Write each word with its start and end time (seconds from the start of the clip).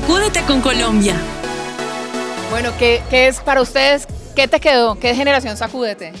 Sacúdete 0.00 0.40
con 0.42 0.62
Colombia. 0.62 1.14
Bueno, 2.50 2.72
¿qué, 2.78 3.02
¿qué, 3.10 3.28
es 3.28 3.38
para 3.38 3.60
ustedes? 3.60 4.08
¿Qué 4.34 4.48
te 4.48 4.58
quedó? 4.58 4.98
¿Qué 4.98 5.10
es 5.10 5.16
Generación 5.16 5.58
Sacúdete? 5.58 6.12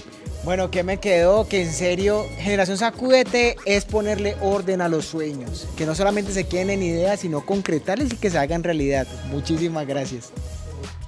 Bueno, 0.44 0.70
¿qué 0.70 0.82
me 0.82 0.98
quedó? 0.98 1.48
Que 1.48 1.62
en 1.62 1.72
serio, 1.72 2.26
Generación 2.38 2.76
Sacúdete 2.76 3.56
es 3.64 3.86
ponerle 3.86 4.36
orden 4.42 4.82
a 4.82 4.88
los 4.88 5.06
sueños. 5.06 5.66
Que 5.78 5.86
no 5.86 5.94
solamente 5.94 6.32
se 6.32 6.44
queden 6.44 6.70
en 6.70 6.82
ideas, 6.82 7.20
sino 7.20 7.44
concretarles 7.46 8.12
y 8.12 8.16
que 8.16 8.30
se 8.30 8.38
hagan 8.38 8.62
realidad. 8.62 9.06
Muchísimas 9.30 9.86
gracias. 9.86 10.30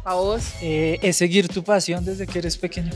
¿A 0.03 0.15
vos? 0.15 0.43
Eh, 0.63 0.99
es 1.03 1.19
seguir 1.19 1.49
tu 1.49 1.63
pasión 1.63 2.05
desde 2.05 2.27
que 2.27 2.39
eres 2.39 2.57
pequeño. 2.57 2.91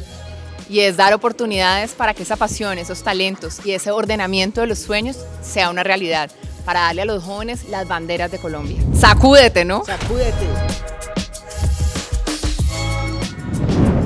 Y 0.71 0.81
es 0.81 0.97
dar 0.97 1.13
oportunidades 1.13 1.93
para 1.93 2.15
que 2.15 2.23
esa 2.23 2.37
pasión, 2.37 2.79
esos 2.79 3.03
talentos 3.03 3.61
y 3.65 3.73
ese 3.73 3.91
ordenamiento 3.91 4.63
de 4.63 4.69
los 4.69 4.79
sueños 4.79 5.19
sea 5.43 5.69
una 5.69 5.85
realidad. 5.85 6.31
Para 6.67 6.81
darle 6.81 7.03
a 7.03 7.05
los 7.05 7.23
jóvenes 7.23 7.69
las 7.69 7.87
banderas 7.87 8.33
de 8.33 8.39
Colombia. 8.39 8.83
Sacúdete, 8.93 9.65
¿no? 9.65 9.85
Sacúdete. 9.85 10.47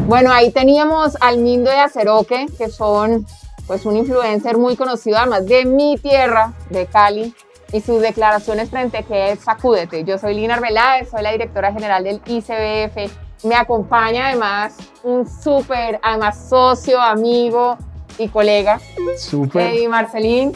Bueno, 0.06 0.30
ahí 0.30 0.50
teníamos 0.50 1.16
al 1.20 1.38
Mindo 1.38 1.70
de 1.70 1.78
Aceroque, 1.78 2.46
que 2.58 2.68
son 2.68 3.26
pues 3.66 3.86
un 3.86 3.96
influencer 3.96 4.58
muy 4.58 4.76
conocido 4.76 5.16
además 5.16 5.46
de 5.46 5.64
mi 5.64 5.96
tierra, 5.96 6.52
de 6.68 6.84
Cali, 6.84 7.34
y 7.72 7.80
sus 7.80 8.02
declaraciones 8.02 8.68
frente 8.68 8.98
a 8.98 9.02
que 9.04 9.32
es 9.32 9.40
Sacúdete. 9.40 10.04
Yo 10.04 10.18
soy 10.18 10.34
Lina 10.34 10.56
Arbeláez, 10.56 11.08
soy 11.10 11.22
la 11.22 11.32
directora 11.32 11.72
general 11.72 12.04
del 12.04 12.20
ICBF. 12.26 13.44
Me 13.44 13.54
acompaña 13.54 14.28
además 14.28 14.76
un 15.02 15.26
súper, 15.26 15.98
además 16.02 16.48
socio, 16.50 17.00
amigo 17.00 17.78
y 18.18 18.28
colega, 18.28 18.78
Súper. 19.16 19.68
Eddie 19.68 19.88
Marcelín. 19.88 20.52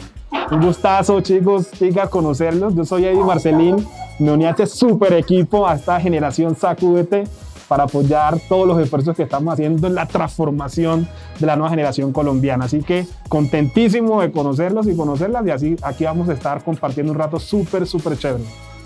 Un 0.51 0.61
gustazo, 0.61 1.21
chicos, 1.21 1.71
chicas, 1.71 2.09
conocerlos. 2.09 2.75
Yo 2.75 2.85
soy 2.85 3.05
Eddie 3.05 3.23
Marcelín. 3.23 3.87
Me 4.19 4.31
uní 4.31 4.45
a 4.45 4.51
este 4.51 4.67
súper 4.67 5.13
equipo, 5.13 5.67
a 5.67 5.75
esta 5.75 5.99
generación 5.99 6.55
Sacúdete, 6.55 7.25
para 7.67 7.83
apoyar 7.83 8.39
todos 8.47 8.67
los 8.67 8.79
esfuerzos 8.79 9.15
que 9.15 9.23
estamos 9.23 9.53
haciendo 9.53 9.87
en 9.87 9.95
la 9.95 10.05
transformación 10.05 11.07
de 11.39 11.47
la 11.47 11.55
nueva 11.55 11.71
generación 11.71 12.13
colombiana. 12.13 12.65
Así 12.65 12.83
que 12.83 13.07
contentísimo 13.27 14.21
de 14.21 14.31
conocerlos 14.31 14.87
y 14.87 14.95
conocerlas 14.95 15.45
y 15.47 15.51
así 15.51 15.75
aquí 15.81 16.05
vamos 16.05 16.29
a 16.29 16.33
estar 16.33 16.63
compartiendo 16.63 17.11
un 17.11 17.17
rato 17.17 17.39
súper, 17.39 17.87
súper 17.87 18.17
chévere. 18.17 18.43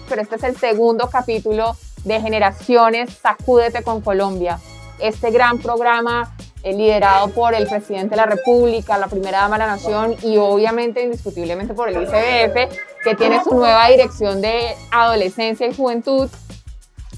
Pero 0.08 0.22
este 0.22 0.38
es 0.38 0.44
el 0.44 0.56
segundo 0.56 1.10
capítulo 1.12 1.76
de 2.06 2.22
Generaciones 2.22 3.10
Sacúdete 3.22 3.84
con 3.84 4.02
Colombia. 4.02 4.60
Este 4.98 5.30
gran 5.30 5.60
programa 5.60 6.36
liderado 6.64 7.30
por 7.30 7.54
el 7.54 7.68
presidente 7.68 8.12
de 8.12 8.18
la 8.18 8.26
República, 8.26 8.98
la 8.98 9.08
primera 9.08 9.40
dama 9.40 9.58
de 9.58 9.66
la 9.66 9.68
Nación 9.68 10.16
y 10.24 10.38
obviamente 10.38 11.04
indiscutiblemente 11.04 11.74
por 11.74 11.90
el 11.90 12.04
ICBF, 12.04 12.76
que 13.04 13.16
tiene 13.16 13.44
su 13.44 13.56
nueva 13.56 13.88
dirección 13.88 14.42
de 14.42 14.76
adolescencia 14.92 15.68
y 15.68 15.74
juventud 15.74 16.30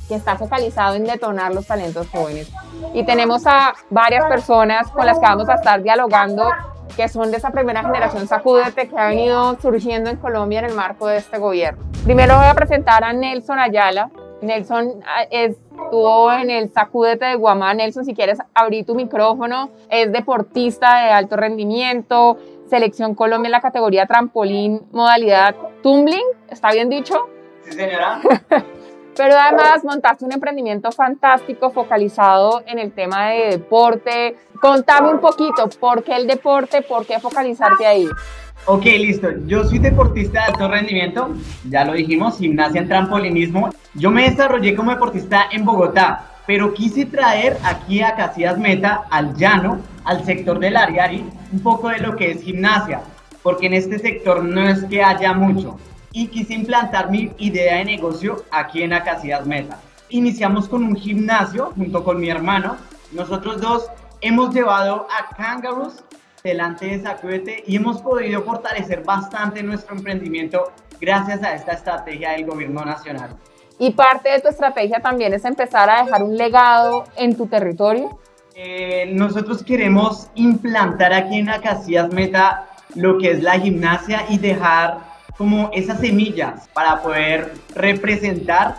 que 0.07 0.15
está 0.15 0.35
focalizado 0.37 0.95
en 0.95 1.05
detonar 1.05 1.53
los 1.53 1.65
talentos 1.65 2.07
jóvenes. 2.09 2.49
Y 2.93 3.05
tenemos 3.05 3.47
a 3.47 3.73
varias 3.89 4.25
personas 4.25 4.91
con 4.91 5.05
las 5.05 5.17
que 5.17 5.25
vamos 5.25 5.47
a 5.49 5.55
estar 5.55 5.81
dialogando 5.81 6.49
que 6.95 7.07
son 7.07 7.31
de 7.31 7.37
esa 7.37 7.51
primera 7.51 7.81
generación 7.83 8.27
Sacúdete 8.27 8.89
que 8.89 8.99
ha 8.99 9.07
venido 9.07 9.57
surgiendo 9.61 10.09
en 10.09 10.17
Colombia 10.17 10.59
en 10.59 10.65
el 10.65 10.73
marco 10.73 11.07
de 11.07 11.17
este 11.17 11.37
gobierno. 11.37 11.83
Primero 12.03 12.35
voy 12.35 12.45
a 12.45 12.53
presentar 12.53 13.03
a 13.03 13.13
Nelson 13.13 13.59
Ayala. 13.59 14.09
Nelson 14.41 15.03
ah, 15.05 15.23
estuvo 15.29 16.31
en 16.33 16.49
el 16.49 16.71
Sacúdete 16.71 17.25
de 17.25 17.35
Guamá. 17.35 17.73
Nelson, 17.73 18.05
si 18.05 18.13
quieres 18.13 18.39
abrir 18.53 18.85
tu 18.85 18.95
micrófono, 18.95 19.69
es 19.89 20.11
deportista 20.11 21.03
de 21.03 21.11
alto 21.11 21.37
rendimiento, 21.37 22.37
Selección 22.67 23.15
Colombia 23.15 23.47
en 23.47 23.51
la 23.51 23.61
categoría 23.61 24.05
trampolín, 24.05 24.81
modalidad 24.91 25.55
tumbling, 25.83 26.25
¿está 26.49 26.71
bien 26.71 26.89
dicho? 26.89 27.15
Sí, 27.63 27.73
señora. 27.73 28.21
Pero 29.17 29.35
además 29.37 29.83
montaste 29.83 30.23
un 30.23 30.31
emprendimiento 30.31 30.91
fantástico 30.91 31.69
focalizado 31.69 32.63
en 32.65 32.79
el 32.79 32.93
tema 32.93 33.29
de 33.29 33.49
deporte. 33.49 34.37
Contame 34.61 35.09
un 35.09 35.19
poquito, 35.19 35.67
¿por 35.79 36.03
qué 36.03 36.15
el 36.15 36.27
deporte? 36.27 36.81
¿Por 36.81 37.05
qué 37.05 37.19
focalizarte 37.19 37.85
ahí? 37.85 38.07
Ok, 38.65 38.85
listo. 38.85 39.27
Yo 39.47 39.63
soy 39.63 39.79
deportista 39.79 40.39
de 40.39 40.45
alto 40.51 40.67
rendimiento, 40.67 41.33
ya 41.67 41.83
lo 41.83 41.93
dijimos, 41.93 42.37
gimnasia 42.37 42.81
en 42.81 42.87
trampolinismo. 42.87 43.71
Yo 43.95 44.11
me 44.11 44.29
desarrollé 44.29 44.75
como 44.75 44.91
deportista 44.91 45.47
en 45.51 45.65
Bogotá, 45.65 46.27
pero 46.45 46.71
quise 46.73 47.05
traer 47.05 47.57
aquí 47.63 48.01
a 48.01 48.15
Casillas 48.15 48.59
Meta, 48.59 49.05
al 49.09 49.35
llano, 49.35 49.79
al 50.05 50.23
sector 50.25 50.59
del 50.59 50.77
Ariari, 50.77 51.25
un 51.51 51.59
poco 51.61 51.89
de 51.89 51.99
lo 51.99 52.15
que 52.15 52.31
es 52.31 52.43
gimnasia, 52.43 53.01
porque 53.41 53.65
en 53.65 53.73
este 53.73 53.97
sector 53.97 54.43
no 54.43 54.69
es 54.69 54.83
que 54.85 55.03
haya 55.03 55.33
mucho 55.33 55.77
y 56.13 56.27
quise 56.27 56.53
implantar 56.53 57.09
mi 57.09 57.31
idea 57.39 57.77
de 57.77 57.85
negocio 57.85 58.43
aquí 58.51 58.83
en 58.83 58.93
Acacias 58.93 59.45
Meta. 59.47 59.79
Iniciamos 60.09 60.67
con 60.69 60.83
un 60.83 60.95
gimnasio 60.95 61.71
junto 61.75 62.03
con 62.03 62.19
mi 62.19 62.29
hermano. 62.29 62.77
Nosotros 63.11 63.59
dos 63.59 63.87
hemos 64.19 64.53
llevado 64.53 65.07
a 65.09 65.35
Kangaroos 65.35 66.03
delante 66.43 66.87
de 66.87 67.01
Sacúdete 67.01 67.63
y 67.67 67.75
hemos 67.75 68.01
podido 68.01 68.41
fortalecer 68.43 69.03
bastante 69.03 69.63
nuestro 69.63 69.95
emprendimiento 69.95 70.71
gracias 70.99 71.43
a 71.43 71.55
esta 71.55 71.73
estrategia 71.73 72.31
del 72.31 72.45
gobierno 72.45 72.83
nacional. 72.83 73.35
Y 73.79 73.91
parte 73.91 74.29
de 74.29 74.39
tu 74.39 74.47
estrategia 74.47 74.99
también 74.99 75.33
es 75.33 75.43
empezar 75.45 75.89
a 75.89 76.03
dejar 76.03 76.23
un 76.23 76.37
legado 76.37 77.05
en 77.15 77.35
tu 77.35 77.47
territorio. 77.47 78.19
Eh, 78.53 79.11
nosotros 79.13 79.63
queremos 79.63 80.29
implantar 80.35 81.13
aquí 81.13 81.39
en 81.39 81.49
Acacias 81.49 82.13
Meta 82.13 82.67
lo 82.95 83.17
que 83.17 83.31
es 83.31 83.41
la 83.41 83.59
gimnasia 83.59 84.25
y 84.29 84.37
dejar 84.37 84.99
como 85.37 85.71
esas 85.73 85.99
semillas 85.99 86.67
para 86.73 87.01
poder 87.01 87.53
representar 87.73 88.75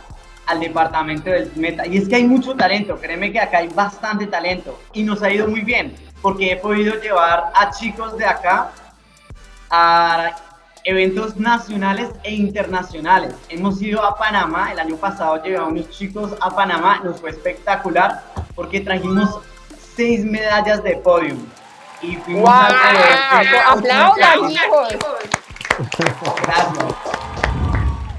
al 0.46 0.60
departamento 0.60 1.30
del 1.30 1.50
Meta. 1.56 1.86
Y 1.86 1.98
es 1.98 2.08
que 2.08 2.16
hay 2.16 2.24
mucho 2.24 2.54
talento, 2.54 2.98
créeme 2.98 3.32
que 3.32 3.40
acá 3.40 3.58
hay 3.58 3.68
bastante 3.68 4.26
talento 4.26 4.78
y 4.92 5.02
nos 5.02 5.22
ha 5.22 5.30
ido 5.30 5.48
muy 5.48 5.60
bien 5.60 5.94
porque 6.20 6.52
he 6.52 6.56
podido 6.56 7.00
llevar 7.00 7.52
a 7.54 7.70
chicos 7.70 8.16
de 8.16 8.24
acá 8.24 8.70
a 9.70 10.36
eventos 10.84 11.36
nacionales 11.36 12.10
e 12.22 12.34
internacionales. 12.34 13.34
Hemos 13.48 13.80
ido 13.82 14.04
a 14.04 14.16
Panamá, 14.16 14.72
el 14.72 14.78
año 14.78 14.96
pasado 14.96 15.42
llevamos 15.42 15.68
a 15.68 15.72
unos 15.72 15.90
chicos 15.90 16.34
a 16.40 16.50
Panamá, 16.50 17.00
nos 17.04 17.20
fue 17.20 17.30
espectacular 17.30 18.22
porque 18.54 18.80
trajimos 18.80 19.38
seis 19.94 20.24
medallas 20.24 20.82
de 20.82 20.96
podium. 20.96 21.38
Y 22.00 22.16
fuimos 22.16 22.42
wow, 22.42 22.50
a... 22.50 23.72
¡Aplaudan, 23.72 24.50
hijos! 24.50 24.88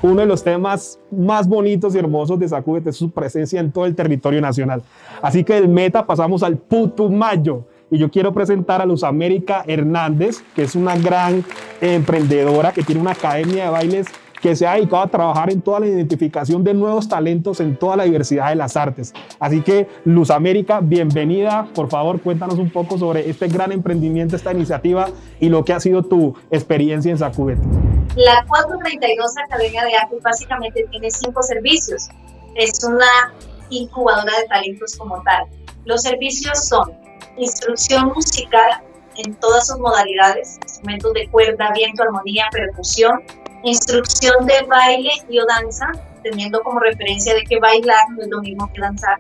Uno 0.04 0.20
de 0.20 0.26
los 0.26 0.44
temas 0.44 1.00
más 1.12 1.48
bonitos 1.48 1.96
y 1.96 1.98
hermosos 1.98 2.38
de 2.38 2.50
Sacúdete 2.50 2.90
es 2.90 2.98
su 2.98 3.10
presencia 3.12 3.62
en 3.62 3.72
todo 3.72 3.86
el 3.86 3.96
territorio 3.96 4.42
nacional. 4.42 4.84
Así 5.22 5.46
que 5.46 5.54
del 5.54 5.70
Meta 5.70 6.06
pasamos 6.06 6.44
al 6.44 6.58
Putumayo. 6.58 7.64
Y 7.90 7.98
yo 8.00 8.12
quiero 8.12 8.34
presentar 8.34 8.82
a 8.82 8.86
Luz 8.86 9.06
América 9.06 9.64
Hernández, 9.66 10.44
que 10.56 10.64
es 10.64 10.76
una 10.76 10.98
gran 10.98 11.46
emprendedora 11.80 12.74
que 12.74 12.84
tiene 12.84 13.00
una 13.00 13.12
academia 13.12 13.64
de 13.64 13.70
bailes 13.70 14.08
que 14.42 14.58
se 14.58 14.68
ha 14.68 14.74
dedicado 14.74 15.04
a 15.04 15.08
trabajar 15.08 15.50
en 15.50 15.62
toda 15.62 15.80
la 15.80 15.88
identificación 15.88 16.66
de 16.66 16.74
nuevos 16.74 17.08
talentos 17.08 17.62
en 17.62 17.78
toda 17.78 17.96
la 17.96 18.04
diversidad 18.04 18.50
de 18.50 18.56
las 18.56 18.76
artes. 18.76 19.14
Así 19.40 19.62
que, 19.62 19.88
Luz 20.04 20.32
América, 20.32 20.82
bienvenida. 20.82 21.70
Por 21.74 21.88
favor, 21.88 22.20
cuéntanos 22.20 22.60
un 22.60 22.70
poco 22.72 22.98
sobre 22.98 23.30
este 23.30 23.48
gran 23.48 23.72
emprendimiento, 23.72 24.36
esta 24.36 24.52
iniciativa 24.52 25.08
y 25.40 25.48
lo 25.48 25.64
que 25.64 25.72
ha 25.72 25.80
sido 25.80 26.04
tu 26.04 26.36
experiencia 26.52 27.10
en 27.10 27.18
Sacúdete. 27.18 27.93
La 28.16 28.46
432 28.48 29.38
Academia 29.46 29.84
de 29.86 29.96
Arte 29.96 30.18
básicamente 30.22 30.86
tiene 30.92 31.10
cinco 31.10 31.42
servicios. 31.42 32.10
Es 32.56 32.84
una 32.84 33.34
incubadora 33.70 34.38
de 34.40 34.48
talentos 34.48 34.96
como 34.98 35.22
tal. 35.24 35.46
Los 35.86 36.04
servicios 36.04 36.68
son 36.68 36.92
instrucción 37.38 38.08
musical 38.16 38.84
en 39.18 39.36
todas 39.36 39.68
sus 39.68 39.80
modalidades, 39.80 40.58
instrumentos 40.64 41.14
de 41.14 41.28
cuerda, 41.30 41.72
viento, 41.74 42.04
armonía, 42.04 42.46
percusión, 42.52 43.24
instrucción 43.64 44.46
de 44.46 44.62
baile 44.68 45.12
y 45.30 45.40
o 45.40 45.46
danza, 45.46 45.92
teniendo 46.24 46.62
como 46.62 46.80
referencia 46.80 47.34
de 47.34 47.44
que 47.44 47.60
bailar 47.60 48.10
no 48.12 48.24
es 48.24 48.30
lo 48.30 48.42
mismo 48.42 48.72
que 48.74 48.82
danzar. 48.82 49.20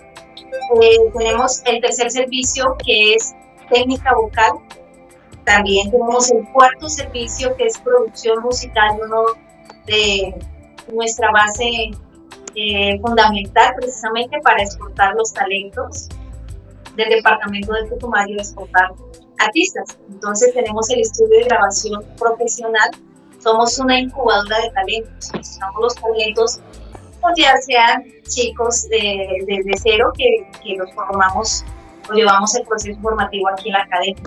Eh, 0.81 0.97
tenemos 1.17 1.61
el 1.65 1.81
tercer 1.81 2.11
servicio 2.11 2.75
que 2.85 3.15
es 3.15 3.33
técnica 3.69 4.13
vocal. 4.15 4.53
También 5.45 5.91
tenemos 5.91 6.31
el 6.31 6.47
cuarto 6.51 6.87
servicio 6.89 7.55
que 7.57 7.65
es 7.65 7.77
producción 7.79 8.41
musical, 8.43 8.97
uno 9.03 9.23
de 9.85 10.33
nuestra 10.91 11.31
base 11.31 11.91
eh, 12.55 12.99
fundamental 13.01 13.73
precisamente 13.75 14.39
para 14.41 14.63
exportar 14.63 15.15
los 15.15 15.33
talentos 15.33 16.07
del 16.95 17.09
departamento 17.09 17.73
de 17.73 17.85
Putumayo, 17.85 18.35
exportar 18.37 18.91
artistas. 19.39 19.97
Entonces 20.09 20.53
tenemos 20.53 20.89
el 20.89 21.01
estudio 21.01 21.39
de 21.39 21.43
grabación 21.45 22.05
profesional 22.17 22.91
somos 23.43 23.77
una 23.77 23.99
incubadora 23.99 24.57
de 24.61 24.69
talentos. 24.71 25.33
Necesitamos 25.33 25.81
los 25.81 25.95
talentos, 25.95 26.59
pues 27.21 27.33
ya 27.37 27.57
sean 27.57 28.03
chicos 28.29 28.83
desde 28.89 29.45
de, 29.45 29.61
de 29.65 29.77
cero 29.83 30.11
que, 30.17 30.47
que, 30.63 30.77
los 30.77 30.91
formamos 30.93 31.65
o 32.09 32.13
llevamos 32.13 32.55
el 32.55 32.65
proceso 32.65 32.99
formativo 33.01 33.49
aquí 33.49 33.67
en 33.67 33.73
la 33.73 33.81
academia. 33.81 34.23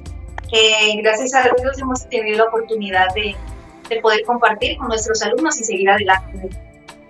Que 0.51 1.01
gracias 1.03 1.35
a 1.35 1.43
Dios 1.43 1.79
hemos 1.79 2.09
tenido 2.09 2.39
la 2.39 2.45
oportunidad 2.45 3.07
de, 3.15 3.35
de 3.89 4.01
poder 4.01 4.23
compartir 4.25 4.77
con 4.79 4.89
nuestros 4.89 5.23
alumnos 5.23 5.61
y 5.61 5.65
seguir 5.65 5.91
adelante. 5.91 6.49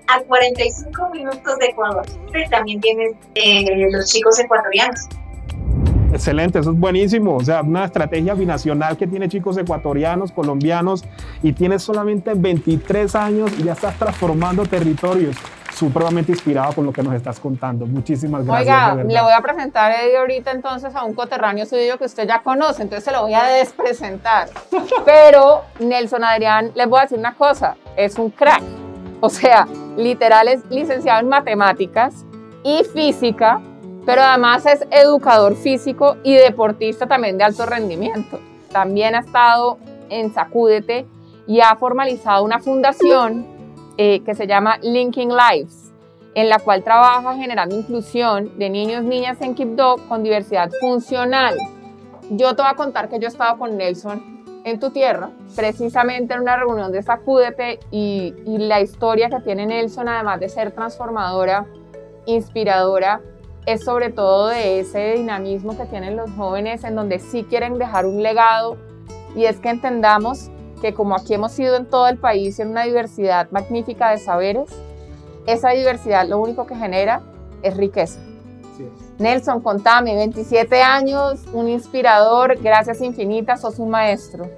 a 0.09 0.21
45 0.21 1.11
minutos 1.11 1.59
de 1.59 1.67
Ecuador. 1.67 2.07
También 2.51 2.81
tienen 2.81 3.17
eh, 3.35 3.89
los 3.91 4.11
chicos 4.13 4.39
ecuatorianos. 4.39 5.01
Excelente, 6.13 6.61
eso 6.61 6.71
es 6.71 6.79
buenísimo. 6.79 7.37
O 7.37 7.45
sea, 7.45 7.63
una 7.63 7.85
estrategia 7.85 8.35
binacional 8.35 8.97
que 8.97 9.07
tiene 9.07 9.29
chicos 9.29 9.59
ecuatorianos, 9.59 10.33
colombianos 10.33 11.05
y 11.43 11.53
tienes 11.53 11.83
solamente 11.83 12.33
23 12.35 13.15
años 13.17 13.51
y 13.59 13.65
ya 13.65 13.73
estás 13.73 13.99
transformando 13.99 14.65
territorios. 14.65 15.37
Supremamente 15.77 16.33
inspirado 16.33 16.73
con 16.73 16.87
lo 16.87 16.93
que 16.93 17.03
nos 17.03 17.15
estás 17.15 17.39
contando. 17.39 17.87
Muchísimas 17.87 18.45
gracias. 18.45 18.93
Oiga, 18.93 19.05
le 19.05 19.23
voy 19.23 19.33
a 19.33 19.41
presentar 19.43 19.93
a 19.93 20.19
ahorita 20.19 20.51
entonces 20.51 20.95
a 20.95 21.05
un 21.05 21.15
coterráneo 21.15 21.67
suyo 21.67 21.99
que 21.99 22.05
usted 22.05 22.27
ya 22.27 22.43
conoce, 22.43 22.83
entonces 22.83 23.05
se 23.05 23.13
lo 23.13 23.23
voy 23.23 23.35
a 23.35 23.45
despresentar. 23.45 24.49
Pero 25.05 25.63
Nelson 25.79 26.25
Adrián, 26.25 26.73
les 26.75 26.89
voy 26.89 27.01
a 27.01 27.03
decir 27.03 27.19
una 27.19 27.35
cosa, 27.35 27.77
es 27.97 28.19
un 28.19 28.31
crack. 28.31 28.63
O 29.21 29.29
sea, 29.29 29.67
literal 29.97 30.49
es 30.49 30.65
licenciado 30.71 31.21
en 31.21 31.29
matemáticas 31.29 32.25
y 32.63 32.83
física 32.85 33.61
pero 34.07 34.23
además 34.23 34.65
es 34.67 34.87
educador 34.93 35.57
físico 35.57 36.17
y 36.23 36.35
deportista 36.35 37.09
también 37.09 37.37
de 37.37 37.45
alto 37.45 37.67
rendimiento. 37.67 38.39
También 38.71 39.17
ha 39.17 39.19
estado 39.19 39.79
en 40.09 40.33
Sacúdete 40.33 41.07
y 41.49 41.61
ha 41.61 41.75
formalizado 41.75 42.45
una 42.45 42.61
fundación 42.61 43.45
eh, 43.99 44.23
que 44.25 44.35
se 44.35 44.47
llama 44.47 44.79
Linking 44.83 45.31
Lives, 45.31 45.93
en 46.35 46.49
la 46.49 46.59
cual 46.59 46.85
trabaja 46.85 47.35
generando 47.35 47.77
inclusión 47.77 48.59
de 48.59 48.69
niños 48.69 49.03
niñas 49.05 49.41
en 49.41 49.55
Quibdó 49.55 49.97
con 50.09 50.23
diversidad 50.23 50.71
funcional. 50.81 51.57
Yo 52.31 52.55
te 52.55 52.63
voy 52.63 52.71
a 52.71 52.75
contar 52.75 53.09
que 53.09 53.19
yo 53.19 53.27
he 53.27 53.31
estado 53.31 53.59
con 53.59 53.77
Nelson 53.77 54.37
en 54.65 54.81
tu 54.81 54.91
tierra, 54.91 55.31
precisamente 55.55 56.35
en 56.35 56.41
una 56.41 56.57
reunión 56.57 56.91
de 56.93 57.03
Sacúdete 57.03 57.79
y, 57.91 58.35
y 58.45 58.59
la 58.59 58.81
historia 58.81 59.31
que 59.31 59.41
tiene 59.41 59.65
Nelson, 59.65 60.09
además 60.09 60.41
de 60.41 60.49
ser 60.49 60.73
transformadora, 60.73 61.67
inspiradora, 62.27 63.21
es 63.67 63.85
sobre 63.85 64.11
todo 64.11 64.49
de 64.49 64.81
ese 64.81 65.15
dinamismo 65.15 65.77
que 65.77 65.87
tienen 65.87 66.17
los 66.17 66.31
jóvenes 66.33 66.85
en 66.85 66.95
donde 66.95 67.19
sí 67.19 67.45
quieren 67.45 67.79
dejar 67.79 68.07
un 68.07 68.23
legado 68.23 68.77
y 69.35 69.45
es 69.45 69.59
que 69.59 69.71
entendamos 69.71 70.51
que 70.81 70.95
como 70.95 71.15
aquí 71.17 71.35
hemos 71.35 71.53
sido 71.53 71.77
en 71.77 71.87
todo 71.87 72.09
el 72.09 72.19
país 72.19 72.59
en 72.59 72.69
una 72.69 72.85
diversidad 72.85 73.51
magnífica 73.51 74.11
de 74.11 74.19
saberes, 74.19 74.71
esa 75.47 75.71
diversidad 75.71 76.27
lo 76.29 76.39
único 76.39 76.67
que 76.67 76.75
genera 76.75 77.23
es 77.63 77.77
riqueza. 77.77 78.21
Nelson, 79.19 79.63
contame, 79.63 80.15
27 80.15 80.83
años, 80.83 81.41
un 81.53 81.69
inspirador, 81.69 82.59
gracias 82.61 83.01
infinitas, 83.01 83.63
sos 83.63 83.79
un 83.79 83.89
maestro. 83.89 84.51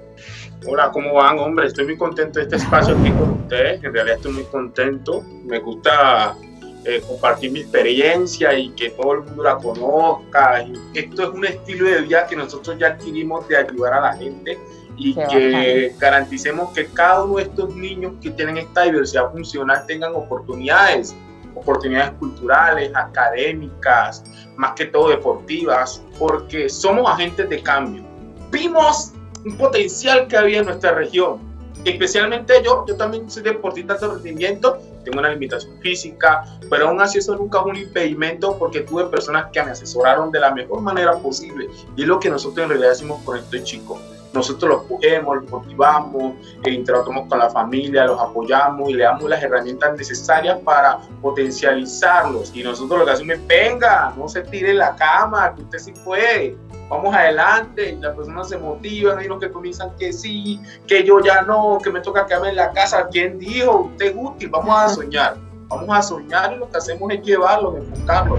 Hola, 0.67 0.91
¿cómo 0.91 1.13
van? 1.13 1.39
Hombre, 1.39 1.67
estoy 1.67 1.85
muy 1.85 1.97
contento 1.97 2.39
de 2.39 2.43
este 2.43 2.57
espacio 2.57 2.97
aquí 2.97 3.11
con 3.11 3.29
ustedes, 3.29 3.81
en 3.81 3.93
realidad 3.93 4.17
estoy 4.17 4.33
muy 4.33 4.43
contento, 4.43 5.23
me 5.45 5.59
gusta 5.59 6.35
eh, 6.83 7.01
compartir 7.07 7.51
mi 7.51 7.61
experiencia 7.61 8.53
y 8.53 8.69
que 8.71 8.89
todo 8.89 9.13
el 9.13 9.21
mundo 9.21 9.43
la 9.43 9.55
conozca. 9.55 10.65
esto 10.93 11.23
es 11.23 11.29
un 11.29 11.45
estilo 11.45 11.85
de 11.85 12.01
vida 12.01 12.27
que 12.27 12.35
nosotros 12.35 12.77
ya 12.77 12.87
adquirimos 12.87 13.47
de 13.47 13.55
ayudar 13.55 13.93
a 13.93 14.01
la 14.01 14.13
gente 14.17 14.57
y 14.99 15.15
que 15.15 15.95
garanticemos 15.97 16.73
que 16.73 16.85
cada 16.87 17.23
uno 17.23 17.37
de 17.37 17.43
estos 17.43 17.73
niños 17.75 18.13
que 18.21 18.31
tienen 18.31 18.57
esta 18.57 18.83
diversidad 18.83 19.31
funcional 19.31 19.85
tengan 19.87 20.13
oportunidades, 20.13 21.15
oportunidades 21.55 22.11
culturales, 22.19 22.91
académicas, 22.93 24.23
más 24.57 24.73
que 24.73 24.85
todo 24.85 25.09
deportivas, 25.09 26.03
porque 26.19 26.67
somos 26.67 27.09
agentes 27.09 27.49
de 27.49 27.63
cambio. 27.63 28.03
Vimos 28.51 29.13
un 29.45 29.57
potencial 29.57 30.27
que 30.27 30.35
había 30.35 30.59
en 30.59 30.65
nuestra 30.65 30.91
región, 30.91 31.39
especialmente 31.85 32.53
yo, 32.63 32.85
yo 32.85 32.95
también 32.97 33.29
soy 33.31 33.43
deportista 33.43 33.95
de 33.95 34.07
rendimiento 34.07 34.79
tengo 35.03 35.19
una 35.19 35.29
limitación 35.29 35.79
física, 35.79 36.45
pero 36.69 36.89
aún 36.89 37.01
así 37.01 37.19
eso 37.19 37.35
nunca 37.35 37.59
es 37.59 37.65
un 37.65 37.75
impedimento 37.75 38.57
porque 38.57 38.81
tuve 38.81 39.05
personas 39.05 39.47
que 39.51 39.63
me 39.63 39.71
asesoraron 39.71 40.31
de 40.31 40.39
la 40.39 40.53
mejor 40.53 40.81
manera 40.81 41.17
posible 41.17 41.67
y 41.95 42.01
es 42.01 42.07
lo 42.07 42.19
que 42.19 42.29
nosotros 42.29 42.63
en 42.63 42.69
realidad 42.69 42.91
hacemos 42.91 43.21
con 43.23 43.37
estos 43.37 43.63
chicos. 43.63 43.99
Nosotros 44.33 44.69
los 44.69 44.83
cogemos, 44.83 45.37
los 45.37 45.49
motivamos, 45.49 46.33
eh, 46.63 46.71
interactuamos 46.71 47.27
con 47.27 47.39
la 47.39 47.49
familia, 47.49 48.05
los 48.05 48.19
apoyamos 48.19 48.89
y 48.89 48.93
le 48.93 49.03
damos 49.03 49.29
las 49.29 49.41
herramientas 49.41 49.97
necesarias 49.97 50.59
para 50.63 50.99
potencializarlos. 51.21 52.51
Y 52.55 52.63
nosotros 52.63 52.99
lo 52.99 53.05
que 53.05 53.11
hacemos 53.11 53.35
es, 53.35 53.47
venga, 53.47 54.13
no 54.17 54.27
se 54.27 54.41
tire 54.41 54.73
la 54.73 54.95
cama, 54.95 55.55
que 55.55 55.63
usted 55.63 55.79
sí 55.79 55.93
puede 56.03 56.57
vamos 56.89 57.15
adelante, 57.15 57.97
las 58.01 58.15
personas 58.15 58.49
se 58.49 58.57
motivan, 58.57 59.19
hay 59.19 59.27
unos 59.27 59.39
que 59.39 59.51
comienzan 59.51 59.91
que 59.97 60.11
sí, 60.11 60.59
que 60.87 61.03
yo 61.03 61.21
ya 61.23 61.43
no, 61.43 61.77
que 61.83 61.91
me 61.91 62.01
toca 62.01 62.25
quedarme 62.25 62.49
en 62.49 62.55
la 62.55 62.71
casa, 62.71 63.07
¿quién 63.11 63.37
dijo? 63.37 63.91
Usted 63.91 64.07
es 64.07 64.15
útil, 64.17 64.49
vamos 64.49 64.75
a 64.75 64.89
soñar, 64.89 65.37
vamos 65.67 65.89
a 65.95 66.01
soñar 66.01 66.53
y 66.53 66.57
lo 66.57 66.69
que 66.69 66.77
hacemos 66.77 67.11
es 67.11 67.21
llevarlo, 67.21 67.77
enfocarlo. 67.77 68.37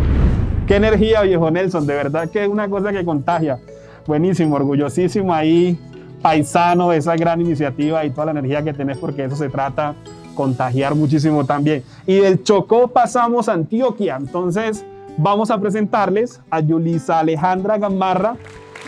Qué 0.66 0.76
energía, 0.76 1.22
viejo 1.22 1.50
Nelson, 1.50 1.86
de 1.86 1.94
verdad 1.94 2.28
que 2.28 2.42
es 2.42 2.48
una 2.48 2.68
cosa 2.68 2.92
que 2.92 3.04
contagia. 3.04 3.58
Buenísimo, 4.06 4.56
orgullosísimo 4.56 5.32
ahí, 5.32 5.78
paisano 6.22 6.90
de 6.90 6.98
esa 6.98 7.16
gran 7.16 7.40
iniciativa 7.40 8.04
y 8.04 8.10
toda 8.10 8.26
la 8.26 8.30
energía 8.32 8.62
que 8.62 8.72
tenés, 8.72 8.98
porque 8.98 9.24
eso 9.24 9.36
se 9.36 9.48
trata, 9.48 9.94
contagiar 10.34 10.94
muchísimo 10.94 11.44
también. 11.44 11.82
Y 12.06 12.16
del 12.16 12.42
Chocó 12.42 12.88
pasamos 12.88 13.48
a 13.48 13.52
Antioquia, 13.52 14.16
entonces 14.16 14.84
vamos 15.16 15.50
a 15.50 15.58
presentarles 15.58 16.40
a 16.50 16.60
Yulisa 16.60 17.18
Alejandra 17.18 17.78
Gamarra, 17.78 18.36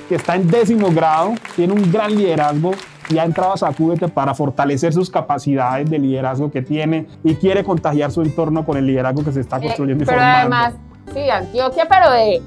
que 0.09 0.17
está 0.17 0.37
en 0.37 0.49
décimo 0.49 0.91
grado, 0.91 1.35
tiene 1.57 1.73
un 1.73 1.93
gran 1.93 2.15
liderazgo 2.15 2.73
y 3.11 3.19
ha 3.19 3.25
entrado 3.25 3.53
a 3.53 3.57
Sacúdete 3.57 4.09
para 4.09 4.35
fortalecer 4.35 4.93
sus 4.93 5.11
capacidades 5.11 5.91
de 5.91 5.99
liderazgo 5.99 6.51
que 6.51 6.63
tiene 6.63 7.07
y 7.23 7.35
quiere 7.35 7.65
contagiar 7.65 8.11
su 8.11 8.23
entorno 8.23 8.65
con 8.65 8.77
el 8.77 8.87
liderazgo 8.87 9.25
que 9.25 9.33
se 9.33 9.41
está 9.41 9.59
eh, 9.59 9.67
construyendo 9.67 10.05
y 10.05 10.07
pero 10.07 10.21
además, 10.21 10.75
sí, 11.13 11.29
Antioquia, 11.29 11.87
pero 11.89 12.11
de, 12.11 12.43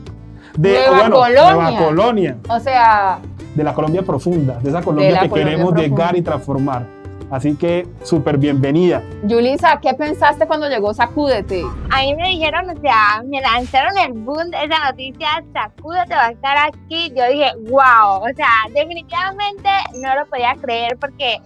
de 0.57 0.88
Nueva, 0.88 1.10
Colonia. 1.10 1.54
Nueva 1.54 1.78
Colonia. 1.78 2.38
O 2.50 2.60
sea... 2.60 3.19
De 3.54 3.63
la 3.63 3.74
Colombia 3.74 4.02
profunda, 4.02 4.60
de 4.60 4.69
esa 4.69 4.81
Colombia 4.81 5.19
que 5.22 5.30
queremos 5.30 5.74
llegar 5.74 6.16
y 6.18 6.22
transformar. 6.22 6.86
Así 7.31 7.56
que 7.56 7.88
súper 8.04 8.38
bienvenida. 8.38 9.02
Yulisa, 9.24 9.80
¿qué 9.81 9.94
pensaste 9.94 10.46
cuando 10.46 10.69
llegó 10.69 10.94
Sacúdete? 10.94 11.63
A 11.90 12.02
mí 12.02 12.16
me 12.16 12.30
dijeron, 12.30 12.69
o 12.69 12.80
sea, 12.81 13.24
me 13.25 13.42
lanzaron 13.42 13.98
el 13.98 14.13
boom 14.13 14.52
de 14.52 14.66
esa 14.66 14.92
noticia, 14.92 15.44
Sacúdete 15.52 16.13
va 16.13 16.28
a 16.28 16.31
estar 16.31 16.58
aquí. 16.68 17.12
Yo 17.16 17.28
dije, 17.28 17.51
wow, 17.69 18.22
o 18.22 18.36
sea, 18.36 18.50
definitivamente 18.74 19.69
no 19.96 20.16
lo 20.16 20.25
podía 20.28 20.56
creer 20.62 20.98
porque 21.00 21.42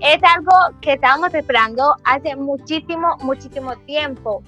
es 0.00 0.18
algo 0.22 0.52
que 0.82 0.92
estábamos 0.92 1.32
esperando 1.32 1.94
hace 2.04 2.36
muchísimo, 2.36 3.16
muchísimo 3.22 3.74
tiempo. 3.86 4.42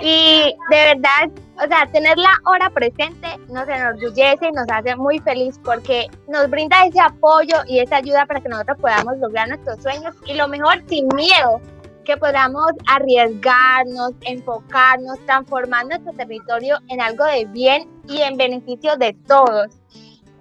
Y 0.00 0.54
de 0.70 0.94
verdad, 0.94 1.30
o 1.56 1.66
sea, 1.66 1.86
tenerla 1.92 2.30
ahora 2.44 2.70
presente 2.70 3.28
nos 3.48 3.68
enorgullece 3.68 4.48
y 4.48 4.52
nos 4.52 4.66
hace 4.70 4.94
muy 4.96 5.18
feliz 5.20 5.58
porque 5.64 6.06
nos 6.28 6.48
brinda 6.48 6.84
ese 6.84 7.00
apoyo 7.00 7.56
y 7.66 7.80
esa 7.80 7.96
ayuda 7.96 8.26
para 8.26 8.40
que 8.40 8.48
nosotros 8.48 8.78
podamos 8.80 9.18
lograr 9.18 9.48
nuestros 9.48 9.82
sueños 9.82 10.14
y 10.26 10.34
lo 10.34 10.46
mejor 10.48 10.82
sin 10.88 11.08
miedo, 11.08 11.60
que 12.04 12.16
podamos 12.16 12.72
arriesgarnos, 12.86 14.12
enfocarnos, 14.22 15.18
transformar 15.26 15.86
nuestro 15.86 16.12
territorio 16.12 16.78
en 16.88 17.00
algo 17.00 17.24
de 17.24 17.44
bien 17.46 17.88
y 18.06 18.22
en 18.22 18.36
beneficio 18.36 18.96
de 18.96 19.14
todos. 19.26 19.80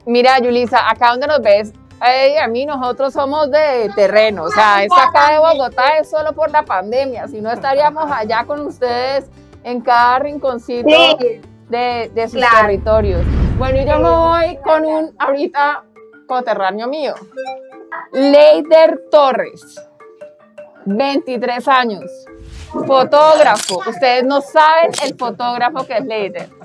Mira, 0.06 0.40
Yulisa, 0.40 0.90
acá 0.90 1.10
donde 1.12 1.28
nos 1.28 1.42
ves, 1.42 1.74
a 2.00 2.48
mí 2.48 2.66
nosotros 2.66 3.14
somos 3.14 3.50
de 3.50 3.92
terreno, 3.96 4.44
o 4.44 4.50
sea, 4.50 4.84
esta 4.84 5.06
acá 5.06 5.32
de 5.32 5.40
Bogotá 5.40 5.98
es 5.98 6.10
solo 6.10 6.34
por 6.34 6.52
la 6.52 6.64
pandemia, 6.64 7.28
si 7.28 7.42
no 7.42 7.52
estaríamos 7.52 8.10
allá 8.12 8.44
con 8.46 8.62
ustedes 8.62 9.26
en 9.64 9.82
cada 9.82 10.20
rinconcito 10.20 10.88
de, 11.70 12.12
de, 12.14 12.28
sus 12.30 12.42
territorios. 12.42 13.22
Bueno, 13.58 13.80
yo 13.80 14.00
me 14.00 14.10
voy 14.10 14.58
con 14.64 14.86
un 14.86 15.16
ahorita 15.18 15.84
coterráneo 16.28 16.88
mío, 16.88 17.16
Leider 18.12 19.06
Torres, 19.10 19.82
23 20.86 21.68
años, 21.68 22.06
fotógrafo. 22.86 23.80
Ustedes 23.88 24.24
no 24.24 24.42
saben 24.42 24.92
el 25.04 25.16
fotógrafo 25.18 25.86
que 25.86 25.98
es 25.98 26.06
Leider. 26.06 26.57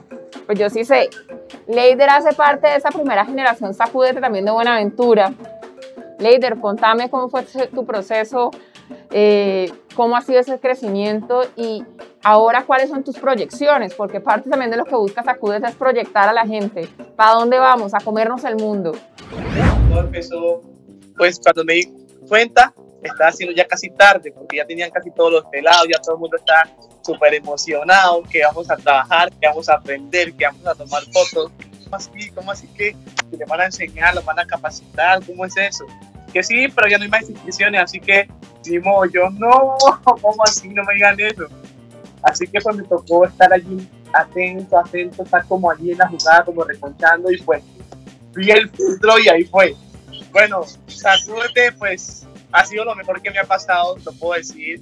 Pues 0.46 0.58
yo 0.58 0.70
sí 0.70 0.84
sé. 0.84 1.10
Leider 1.66 2.08
hace 2.10 2.32
parte 2.34 2.68
de 2.68 2.76
esa 2.76 2.90
primera 2.90 3.24
generación 3.24 3.74
Sacúdete 3.74 4.20
también 4.20 4.44
de 4.44 4.50
Buenaventura. 4.50 5.32
Leider, 6.18 6.58
contame 6.58 7.10
cómo 7.10 7.28
fue 7.28 7.42
tu 7.74 7.84
proceso, 7.84 8.50
eh, 9.10 9.72
cómo 9.94 10.16
ha 10.16 10.20
sido 10.20 10.40
ese 10.40 10.58
crecimiento 10.60 11.42
y 11.56 11.84
ahora 12.22 12.64
cuáles 12.64 12.90
son 12.90 13.02
tus 13.02 13.18
proyecciones, 13.18 13.94
porque 13.94 14.20
parte 14.20 14.48
también 14.48 14.70
de 14.70 14.76
lo 14.76 14.84
que 14.84 14.94
busca 14.94 15.24
Sacúdete 15.24 15.66
es 15.68 15.74
proyectar 15.74 16.28
a 16.28 16.32
la 16.32 16.46
gente. 16.46 16.88
¿Para 17.16 17.32
dónde 17.32 17.58
vamos? 17.58 17.94
A 17.94 17.98
comernos 17.98 18.44
el 18.44 18.56
mundo. 18.56 18.92
Todo 19.88 20.00
empezó, 20.00 20.62
pues 21.16 21.40
cuando 21.40 21.64
me 21.64 21.74
di 21.74 21.92
cuenta, 22.28 22.72
estaba 23.09 23.30
haciendo 23.30 23.54
ya 23.54 23.66
casi 23.66 23.90
tarde, 23.90 24.32
porque 24.32 24.59
ya 24.59 24.64
tenían 24.64 24.90
casi 24.90 25.11
todos 25.11 25.32
los 25.32 25.44
pelados, 25.47 25.87
ya 25.92 26.00
todo 26.00 26.16
el 26.16 26.21
mundo 26.21 26.37
está 26.37 26.68
súper 27.02 27.35
emocionado, 27.35 28.23
que 28.25 28.42
vamos 28.44 28.71
a 28.71 28.76
trabajar, 28.76 29.30
que 29.32 29.47
vamos 29.47 29.68
a 29.68 29.75
aprender, 29.75 30.32
que 30.35 30.44
vamos 30.44 30.66
a 30.66 30.75
tomar 30.75 31.02
fotos. 31.12 31.50
¿Cómo 31.85 31.97
así? 31.97 32.30
¿Cómo 32.30 32.50
así 32.52 32.66
que, 32.68 32.97
le 33.37 33.44
van 33.44 33.61
a 33.61 33.66
enseñar, 33.66 34.14
lo 34.14 34.23
van 34.23 34.38
a 34.38 34.47
capacitar? 34.47 35.25
¿Cómo 35.26 35.44
es 35.44 35.56
eso? 35.56 35.85
Que 36.32 36.42
sí, 36.42 36.68
pero 36.75 36.88
ya 36.88 36.99
no 36.99 37.04
hay 37.04 37.11
más 37.11 37.28
inscripciones, 37.28 37.82
así 37.82 38.00
que 38.00 38.28
Simón, 38.62 39.11
yo 39.12 39.28
no, 39.30 39.76
¿cómo 40.04 40.42
así? 40.44 40.68
No 40.68 40.85
me 40.85 40.94
digan 40.94 41.18
eso. 41.18 41.47
Así 42.23 42.47
que 42.47 42.61
pues 42.61 42.76
me 42.76 42.85
tocó 42.85 43.26
estar 43.26 43.52
allí 43.52 43.88
atento, 44.12 44.78
atento, 44.78 45.23
estar 45.23 45.44
como 45.47 45.71
allí 45.71 45.92
en 45.92 45.99
la 45.99 46.09
jugada, 46.09 46.44
como 46.44 46.64
reconchando 46.64 47.30
y 47.30 47.38
pues 47.42 47.62
fui 48.32 48.50
el 48.50 48.68
filtro 48.71 49.18
y 49.18 49.28
ahí 49.28 49.44
fue. 49.44 49.75
Bueno, 50.30 50.62
Sacúdete 50.87 51.73
pues 51.73 52.26
ha 52.52 52.64
sido 52.64 52.85
lo 52.85 52.94
mejor 52.94 53.21
que 53.23 53.30
me 53.30 53.38
ha 53.38 53.44
pasado, 53.44 53.97
lo 54.04 54.12
puedo 54.12 54.35
decir, 54.35 54.80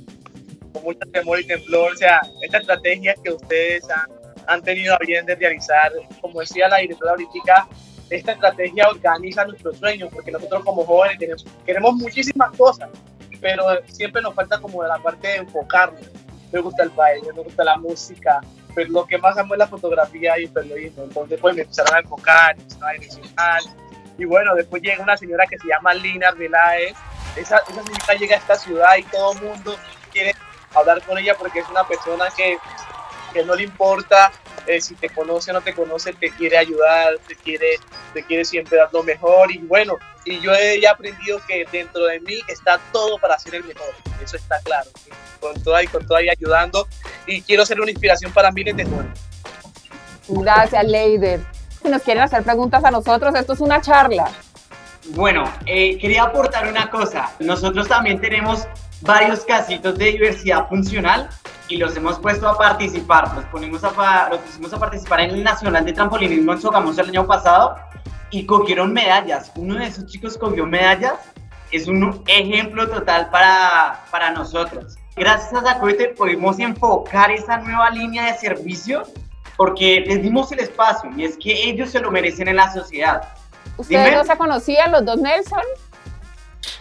con 0.73 0.83
mucho 0.83 1.00
temor 1.12 1.41
y 1.41 1.47
temblor. 1.47 1.93
O 1.93 1.97
sea, 1.97 2.21
esta 2.43 2.59
estrategia 2.59 3.15
que 3.23 3.33
ustedes 3.33 3.89
han, 3.91 4.11
han 4.47 4.62
tenido 4.62 4.95
a 4.95 4.99
bien 4.99 5.25
de 5.27 5.35
realizar, 5.37 5.93
como 6.21 6.41
decía 6.41 6.69
la 6.69 6.79
directora 6.79 7.12
ahorita, 7.12 7.69
esta 8.11 8.33
estrategia 8.33 8.89
organiza 8.89 9.45
nuestros 9.45 9.79
sueños, 9.79 10.11
porque 10.12 10.33
nosotros 10.33 10.65
como 10.65 10.85
jóvenes 10.85 11.19
tenemos, 11.19 11.47
queremos 11.65 11.95
muchísimas 11.95 12.50
cosas, 12.57 12.91
pero 13.41 13.65
siempre 13.87 14.21
nos 14.21 14.35
falta 14.35 14.59
como 14.61 14.83
la 14.83 14.99
parte 14.99 15.29
de 15.29 15.37
enfocarnos. 15.37 16.03
Me 16.53 16.61
gusta 16.61 16.83
el 16.83 16.91
baile, 16.91 17.33
me 17.33 17.43
gusta 17.43 17.62
la 17.62 17.77
música, 17.77 18.41
pero 18.75 18.91
lo 18.91 19.07
que 19.07 19.19
más 19.19 19.39
amo 19.39 19.55
es 19.55 19.59
la 19.59 19.69
fotografía 19.69 20.39
y 20.39 20.45
el 20.45 20.50
periodismo. 20.50 21.05
Entonces 21.05 21.39
pues 21.41 21.55
me 21.55 21.62
empezaron 21.62 21.95
a 21.95 21.99
enfocar, 22.00 22.57
me 22.57 22.62
empezaron 22.62 22.89
a 22.89 22.93
direccionar. 22.93 23.61
Y 24.19 24.25
bueno, 24.25 24.55
después 24.57 24.83
llega 24.83 25.03
una 25.03 25.17
señora 25.17 25.47
que 25.47 25.59
se 25.59 25.69
llama 25.69 25.95
Lina 25.95 26.29
Arbeláez. 26.29 26.95
Esa, 27.37 27.59
esa 27.59 27.83
señora 27.83 28.15
llega 28.19 28.37
a 28.37 28.39
esta 28.39 28.57
ciudad 28.57 28.97
y 28.99 29.03
todo 29.05 29.33
el 29.33 29.43
mundo 29.43 29.77
quiere 30.13 30.35
hablar 30.75 31.03
con 31.03 31.19
ella 31.19 31.35
porque 31.39 31.61
es 31.61 31.69
una 31.69 31.87
persona 31.87 32.29
que, 32.37 32.59
que 33.33 33.45
no 33.45 33.55
le 33.55 33.65
importa 33.65 34.33
eh, 34.67 34.81
si 34.81 34.95
te 34.95 35.09
conoce 35.09 35.51
o 35.51 35.55
no 35.55 35.63
te 35.63 35.75
conoce, 35.75 36.13
te 36.13 36.31
quiere 36.31 36.59
ayudar, 36.59 37.15
te 37.27 37.35
quiere, 37.35 37.79
te 38.13 38.23
quiere 38.23 38.45
siempre 38.45 38.79
dar 38.79 38.89
lo 38.93 39.03
mejor. 39.03 39.51
Y 39.51 39.59
bueno, 39.59 39.95
y 40.25 40.41
yo 40.41 40.53
he 40.55 40.87
aprendido 40.87 41.41
que 41.47 41.65
dentro 41.73 42.05
de 42.05 42.21
mí 42.21 42.41
está 42.47 42.79
todo 42.93 43.19
para 43.19 43.39
ser 43.39 43.57
el 43.57 43.65
mejor. 43.65 43.93
Eso 44.23 44.37
está 44.37 44.61
claro. 44.61 44.89
Con 45.41 45.61
toda 45.63 45.83
y 45.83 45.87
con 45.87 46.07
toda 46.07 46.23
y 46.23 46.29
ayudando. 46.29 46.87
Y 47.27 47.43
quiero 47.43 47.65
ser 47.65 47.81
una 47.81 47.91
inspiración 47.91 48.33
para 48.33 48.51
miles 48.53 48.77
de 48.77 48.85
jóvenes. 48.85 49.19
Gracias, 50.29 50.85
Leider. 50.85 51.41
Si 51.83 51.89
nos 51.89 52.03
quieren 52.03 52.23
hacer 52.23 52.43
preguntas 52.43 52.85
a 52.85 52.91
nosotros, 52.91 53.35
esto 53.35 53.55
es 53.55 53.61
una 53.61 53.81
charla. 53.81 54.31
Bueno, 55.09 55.45
eh, 55.66 55.99
quería 55.99 56.25
aportar 56.25 56.69
una 56.69 56.90
cosa. 56.90 57.33
Nosotros 57.40 57.88
también 57.88 58.21
tenemos 58.21 58.69
varios 59.00 59.45
casitos 59.45 59.97
de 59.99 60.12
diversidad 60.12 60.69
funcional 60.69 61.28
y 61.69 61.78
los 61.78 61.97
hemos 61.97 62.19
puesto 62.19 62.49
a 62.49 62.57
participar. 62.57 63.35
Los, 63.35 63.45
ponimos 63.47 63.83
a, 63.83 64.28
los 64.30 64.40
pusimos 64.40 64.73
a 64.73 64.78
participar 64.78 65.21
en 65.21 65.30
el 65.30 65.42
Nacional 65.42 65.85
de 65.85 65.92
Trampolinismo 65.92 66.52
en 66.52 66.61
Sogamoso 66.61 67.00
el 67.00 67.09
año 67.09 67.26
pasado 67.26 67.76
y 68.30 68.45
cogieron 68.45 68.92
medallas. 68.92 69.50
Uno 69.57 69.76
de 69.76 69.87
esos 69.87 70.07
chicos 70.07 70.37
cogió 70.37 70.66
medallas. 70.66 71.14
Es 71.71 71.87
un 71.87 72.23
ejemplo 72.26 72.88
total 72.88 73.30
para, 73.30 74.04
para 74.11 74.30
nosotros. 74.33 74.97
Gracias 75.16 75.52
a 75.54 75.62
Zacoite 75.62 76.09
pudimos 76.09 76.59
enfocar 76.59 77.30
esa 77.30 77.59
nueva 77.59 77.90
línea 77.90 78.33
de 78.33 78.38
servicio 78.38 79.04
porque 79.57 80.02
les 80.07 80.23
dimos 80.23 80.50
el 80.52 80.61
espacio 80.61 81.11
y 81.16 81.25
es 81.25 81.37
que 81.37 81.52
ellos 81.69 81.90
se 81.90 82.00
lo 82.00 82.11
merecen 82.11 82.49
en 82.49 82.57
la 82.57 82.73
sociedad. 82.73 83.23
¿Ustedes 83.81 84.05
Dime. 84.07 84.17
no 84.17 84.25
se 84.25 84.37
conocían, 84.37 84.93
los 84.93 85.05
dos 85.05 85.17
Nelson? 85.19 85.63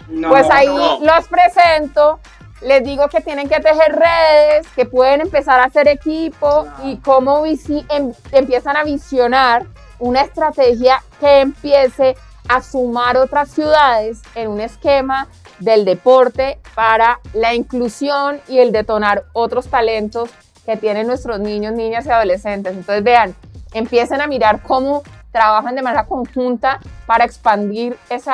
No, 0.10 0.29
Pues 0.29 0.48
ahí 0.50 0.68
no. 0.68 1.00
los 1.01 1.27
presento. 1.27 2.20
Les 2.62 2.84
digo 2.84 3.08
que 3.08 3.22
tienen 3.22 3.48
que 3.48 3.60
tejer 3.62 3.96
redes, 3.96 4.68
que 4.75 4.86
pueden 4.86 5.22
empezar 5.22 5.60
a 5.62 5.65
hacer 5.65 5.88
equipo 5.88 6.68
y 6.84 6.98
cómo 6.98 7.46
em- 7.46 8.13
empiezan 8.32 8.75
a 8.75 8.84
visionar 8.84 9.65
una 9.98 10.22
estrategia 10.22 11.01
que 11.22 11.39
empiece 11.39 12.18
a 12.50 12.62
sumar 12.62 13.15
otras 13.18 13.50
ciudades 13.50 14.22
en 14.36 14.50
un 14.50 14.60
esquema 14.60 15.27
del 15.60 15.86
deporte 15.86 16.60
para 16.75 17.20
la 17.34 17.53
inclusión 17.53 18.41
y 18.48 18.60
el 18.60 18.72
detonar 18.72 19.24
otros 19.34 19.68
talentos 19.68 20.29
que 20.65 20.75
tienen 20.75 21.08
nuestros 21.08 21.39
niños, 21.39 21.74
niñas 21.74 22.06
y 22.06 22.10
adolescentes. 22.10 22.74
Entonces 22.74 23.03
vean, 23.03 23.36
empiecen 23.74 24.20
a 24.22 24.27
mirar 24.27 24.62
cómo 24.63 25.03
trabajan 25.31 25.75
de 25.75 25.81
manera 25.81 26.05
conjunta 26.05 26.79
para 27.05 27.25
expandir 27.25 27.98
ese 28.09 28.31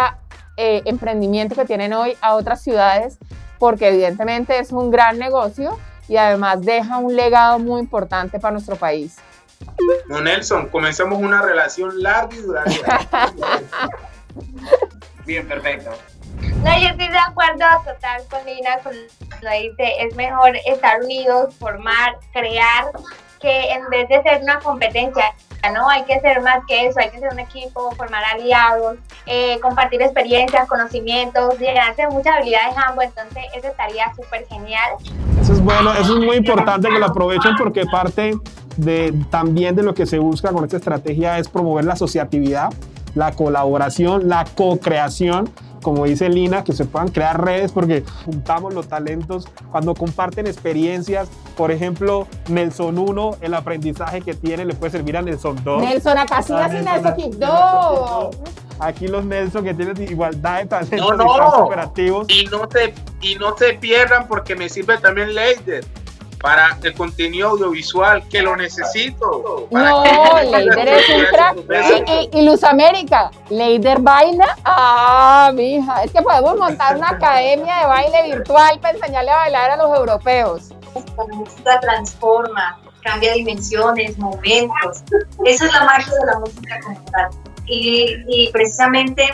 emprendimiento 0.57 1.55
que 1.55 1.65
tienen 1.65 1.93
hoy 1.93 2.17
a 2.21 2.35
otras 2.35 2.61
ciudades, 2.61 3.17
porque 3.59 3.89
evidentemente 3.89 4.57
es 4.59 4.71
un 4.71 4.91
gran 4.91 5.17
negocio 5.17 5.77
y 6.07 6.17
además 6.17 6.61
deja 6.61 6.97
un 6.97 7.15
legado 7.15 7.59
muy 7.59 7.81
importante 7.81 8.39
para 8.39 8.53
nuestro 8.53 8.75
país. 8.75 9.17
No, 10.07 10.21
Nelson, 10.21 10.69
comencemos 10.69 11.19
una 11.19 11.41
relación 11.41 12.01
larga 12.01 12.35
y 12.35 12.41
duradera. 12.41 12.99
Bien, 15.25 15.47
perfecto. 15.47 15.91
No, 16.63 16.79
yo 16.79 16.89
estoy 16.89 17.07
de 17.07 17.17
acuerdo 17.17 17.65
total 17.85 18.23
con 18.29 18.45
Lina, 18.45 18.77
con 18.83 18.93
lo 18.93 19.51
dice, 19.51 19.93
es 19.99 20.15
mejor 20.15 20.55
estar 20.65 21.01
unidos, 21.01 21.55
formar, 21.55 22.17
crear, 22.33 22.85
que 23.39 23.71
en 23.71 23.89
vez 23.89 24.09
de 24.09 24.21
ser 24.23 24.41
una 24.41 24.59
competencia, 24.59 25.33
¿no? 25.71 25.89
Hay 25.89 26.03
que 26.03 26.19
ser 26.19 26.41
más 26.41 26.59
que 26.67 26.87
eso, 26.87 26.99
hay 26.99 27.09
que 27.09 27.19
ser 27.19 27.31
un 27.31 27.39
equipo, 27.39 27.91
formar 27.91 28.23
aliados, 28.23 28.97
eh, 29.25 29.59
compartir 29.61 30.01
experiencias, 30.01 30.67
conocimientos, 30.67 31.57
llenarse 31.59 32.03
de 32.03 32.09
muchas 32.09 32.35
habilidades 32.37 32.75
ambos, 32.85 33.05
entonces 33.05 33.43
eso 33.55 33.67
estaría 33.67 34.05
súper 34.15 34.45
genial. 34.47 34.91
Eso 35.41 35.53
es 35.53 35.61
bueno, 35.61 35.93
eso 35.93 36.17
es 36.17 36.25
muy 36.25 36.37
importante 36.37 36.89
que 36.89 36.99
lo 36.99 37.05
aprovechen 37.05 37.55
porque 37.57 37.85
parte 37.85 38.33
de, 38.77 39.13
también 39.29 39.75
de 39.75 39.83
lo 39.83 39.93
que 39.93 40.05
se 40.05 40.19
busca 40.19 40.51
con 40.51 40.63
esta 40.63 40.77
estrategia 40.77 41.37
es 41.39 41.47
promover 41.47 41.85
la 41.85 41.93
asociatividad, 41.93 42.73
la 43.15 43.31
colaboración, 43.31 44.27
la 44.29 44.45
co-creación, 44.55 45.49
como 45.81 46.05
dice 46.05 46.29
Lina, 46.29 46.63
que 46.63 46.73
se 46.73 46.85
puedan 46.85 47.09
crear 47.09 47.43
redes 47.43 47.71
porque 47.71 48.03
juntamos 48.25 48.73
los 48.73 48.87
talentos 48.87 49.47
cuando 49.71 49.93
comparten 49.93 50.47
experiencias. 50.47 51.29
Por 51.55 51.71
ejemplo, 51.71 52.27
Nelson 52.49 52.97
1, 52.97 53.37
el 53.41 53.53
aprendizaje 53.53 54.21
que 54.21 54.33
tiene 54.33 54.65
le 54.65 54.73
puede 54.73 54.91
servir 54.91 55.15
a 55.17 55.21
Nelson 55.21 55.63
2. 55.63 55.81
Nelson 55.83 56.17
Acacias 56.17 56.71
y 56.73 56.83
Nelson 56.83 57.15
Quibdó. 57.15 58.31
Aquí 58.79 59.07
los 59.07 59.23
Nelson 59.25 59.63
que 59.63 59.73
tienen 59.73 60.01
igualdad 60.01 60.59
de 60.59 60.65
talentos 60.65 61.17
No, 61.17 61.23
y 61.23 61.27
no. 61.37 61.47
operativos. 61.65 62.27
y 62.29 62.45
no 62.45 62.67
se 62.69 62.93
y 63.21 63.35
no 63.35 63.55
se 63.57 63.73
pierdan 63.75 64.27
porque 64.27 64.55
me 64.55 64.67
sirve 64.67 64.97
también 64.97 65.33
Leider 65.33 65.85
para 66.45 66.77
el 66.83 66.93
contenido 66.93 67.49
audiovisual 67.49 68.21
que 68.29 68.43
lo 68.43 68.55
necesito. 68.55 69.67
para 69.71 69.89
No, 69.89 70.03
que- 70.03 70.45
Leider 70.45 70.87
es 70.89 71.09
un 71.09 71.25
crack. 71.25 71.57
Y, 72.05 72.11
y- 72.11 72.39
y 72.39 72.45
Luz 72.45 72.63
América, 72.63 73.31
¿Leider 73.49 73.99
baila? 73.99 74.55
Ah, 74.63 75.49
mija, 75.55 76.03
es 76.03 76.11
que 76.11 76.21
podemos 76.21 76.55
montar 76.59 76.97
una 76.97 77.09
academia 77.09 77.79
de 77.79 77.85
baile 77.87 78.35
virtual 78.35 78.79
para 78.79 78.95
enseñarle 78.95 79.31
a 79.31 79.37
bailar 79.37 79.71
a 79.71 79.77
los 79.77 79.97
europeos. 79.97 80.69
La 81.17 81.25
música 81.35 81.79
transforma, 81.79 82.79
cambia 83.03 83.33
dimensiones, 83.33 84.15
momentos. 84.19 85.01
Esa 85.45 85.65
es 85.65 85.73
la 85.73 85.83
magia 85.83 86.13
de 86.13 86.25
la 86.31 86.39
música 86.41 86.79
como 86.83 87.01
tal. 87.11 87.29
Y, 87.65 88.23
y 88.27 88.51
precisamente 88.51 89.27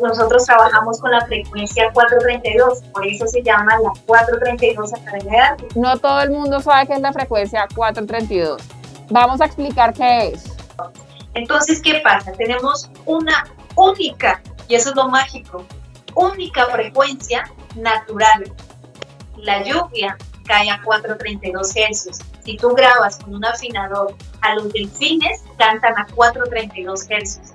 nosotros 0.00 0.44
trabajamos 0.44 1.00
con 1.00 1.10
la 1.10 1.20
frecuencia 1.26 1.90
432, 1.92 2.82
por 2.92 3.06
eso 3.06 3.26
se 3.26 3.42
llama 3.42 3.78
la 3.82 3.90
432 4.06 4.94
Academia 4.94 5.30
de 5.30 5.38
Arte. 5.38 5.68
No 5.74 5.96
todo 5.98 6.20
el 6.20 6.30
mundo 6.30 6.60
sabe 6.60 6.86
qué 6.86 6.94
es 6.94 7.00
la 7.00 7.12
frecuencia 7.12 7.66
432. 7.74 8.62
Vamos 9.10 9.40
a 9.40 9.46
explicar 9.46 9.94
qué 9.94 10.28
es. 10.28 10.44
Entonces, 11.34 11.80
¿qué 11.80 12.00
pasa? 12.02 12.32
Tenemos 12.32 12.90
una 13.06 13.46
única, 13.76 14.42
y 14.68 14.74
eso 14.74 14.90
es 14.90 14.96
lo 14.96 15.08
mágico, 15.08 15.64
única 16.14 16.66
frecuencia 16.66 17.44
natural. 17.76 18.52
La 19.36 19.62
lluvia 19.62 20.16
cae 20.46 20.70
a 20.70 20.82
432 20.82 21.76
hercios. 21.76 22.18
Si 22.44 22.56
tú 22.56 22.70
grabas 22.70 23.18
con 23.18 23.34
un 23.34 23.44
afinador 23.44 24.16
a 24.40 24.54
los 24.54 24.72
delfines, 24.72 25.42
cantan 25.58 25.96
a 25.96 26.06
432 26.14 27.06
hercios. 27.10 27.52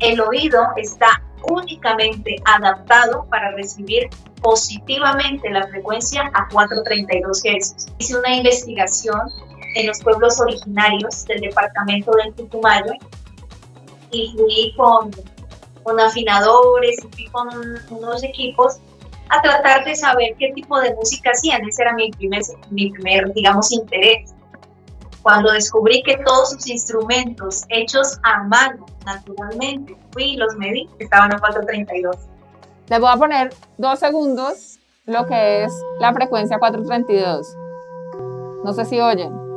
El 0.00 0.20
oído 0.20 0.62
está 0.76 1.22
únicamente 1.48 2.36
adaptado 2.44 3.26
para 3.30 3.52
recibir 3.52 4.08
positivamente 4.42 5.50
la 5.50 5.66
frecuencia 5.68 6.30
a 6.34 6.48
432 6.48 7.44
hercios. 7.44 7.86
Hice 7.98 8.18
una 8.18 8.36
investigación 8.36 9.20
en 9.74 9.86
los 9.86 10.00
pueblos 10.00 10.40
originarios 10.40 11.24
del 11.26 11.40
departamento 11.42 12.12
del 12.12 12.32
Putumayo 12.34 12.92
y 14.10 14.34
fui 14.36 14.74
con, 14.76 15.10
con 15.82 16.00
afinadores, 16.00 16.96
y 17.04 17.14
fui 17.14 17.26
con 17.26 17.48
unos 17.90 18.22
equipos 18.24 18.80
a 19.28 19.40
tratar 19.42 19.84
de 19.84 19.94
saber 19.94 20.34
qué 20.38 20.52
tipo 20.54 20.80
de 20.80 20.94
música 20.94 21.30
hacían. 21.30 21.62
Ese 21.68 21.82
era 21.82 21.94
mi 21.94 22.10
primer, 22.10 22.42
mi 22.70 22.90
primer 22.90 23.32
digamos, 23.32 23.72
interés. 23.72 24.34
Cuando 25.22 25.52
descubrí 25.52 26.02
que 26.02 26.16
todos 26.24 26.50
sus 26.50 26.68
instrumentos 26.68 27.64
hechos 27.68 28.18
a 28.22 28.42
mano, 28.44 28.86
naturalmente, 29.04 29.96
fui 30.12 30.32
y 30.32 30.36
los 30.36 30.56
medí, 30.56 30.88
estaban 30.98 31.32
a 31.34 31.38
432. 31.38 32.16
Les 32.88 33.00
voy 33.00 33.10
a 33.12 33.16
poner 33.16 33.54
dos 33.76 33.98
segundos 33.98 34.78
lo 35.06 35.26
que 35.26 35.64
es 35.64 35.72
la 35.98 36.12
frecuencia 36.12 36.58
432. 36.58 37.56
No 38.64 38.72
sé 38.72 38.84
si 38.84 39.00
oyen. 39.00 39.49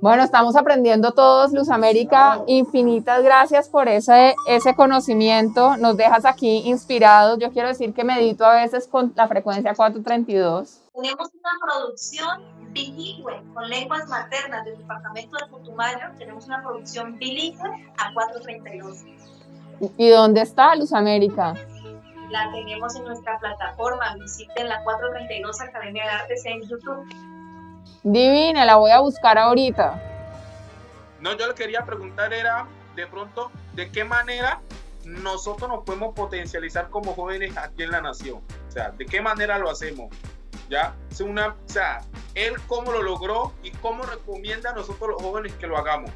Bueno, 0.00 0.22
estamos 0.22 0.54
aprendiendo 0.54 1.10
todos, 1.10 1.52
Luz 1.52 1.70
América. 1.70 2.40
Infinitas 2.46 3.20
gracias 3.22 3.68
por 3.68 3.88
ese, 3.88 4.36
ese 4.46 4.76
conocimiento. 4.76 5.76
Nos 5.76 5.96
dejas 5.96 6.24
aquí 6.24 6.62
inspirados. 6.66 7.40
Yo 7.40 7.50
quiero 7.50 7.66
decir 7.66 7.92
que 7.92 8.04
medito 8.04 8.44
a 8.44 8.54
veces 8.54 8.86
con 8.86 9.12
la 9.16 9.26
frecuencia 9.26 9.74
432. 9.74 10.82
Tenemos 10.94 11.28
una 11.34 11.50
producción 11.60 12.44
bilingüe 12.72 13.42
con 13.52 13.68
lenguas 13.68 14.08
maternas 14.08 14.64
del 14.64 14.78
departamento 14.78 15.36
de 15.36 15.46
Putumayo. 15.50 15.98
Tenemos 16.16 16.46
una 16.46 16.62
producción 16.62 17.18
bilingüe 17.18 17.68
a 17.98 18.14
432. 18.14 18.98
¿Y 19.96 20.08
dónde 20.10 20.42
está 20.42 20.76
Luz 20.76 20.92
América? 20.92 21.54
La 22.30 22.52
tenemos 22.52 22.94
en 22.94 23.04
nuestra 23.04 23.36
plataforma. 23.40 24.14
Visiten 24.20 24.68
la 24.68 24.80
432 24.84 25.60
Academia 25.60 26.04
de 26.04 26.10
Artes 26.10 26.46
en 26.46 26.62
YouTube. 26.62 27.04
Divina, 28.02 28.64
la 28.64 28.76
voy 28.76 28.90
a 28.90 29.00
buscar 29.00 29.38
ahorita. 29.38 30.02
No, 31.20 31.36
yo 31.36 31.48
le 31.48 31.54
quería 31.54 31.84
preguntar 31.84 32.32
era, 32.32 32.66
de 32.94 33.06
pronto, 33.06 33.50
¿de 33.74 33.90
qué 33.90 34.04
manera 34.04 34.60
nosotros 35.04 35.68
nos 35.68 35.84
podemos 35.84 36.14
potencializar 36.14 36.90
como 36.90 37.14
jóvenes 37.14 37.56
aquí 37.56 37.82
en 37.82 37.90
la 37.90 38.00
nación? 38.00 38.40
O 38.68 38.70
sea, 38.70 38.90
¿de 38.90 39.04
qué 39.04 39.20
manera 39.20 39.58
lo 39.58 39.70
hacemos? 39.70 40.14
¿Ya? 40.70 40.94
Es 41.10 41.20
una, 41.20 41.48
o 41.48 41.54
sea, 41.66 42.02
él 42.34 42.54
cómo 42.66 42.92
lo 42.92 43.02
logró 43.02 43.52
y 43.62 43.70
cómo 43.72 44.04
recomienda 44.04 44.70
a 44.70 44.74
nosotros 44.74 45.10
los 45.10 45.22
jóvenes 45.22 45.52
que 45.54 45.66
lo 45.66 45.76
hagamos. 45.76 46.10